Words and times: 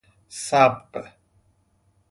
صبغ 0.45 1.11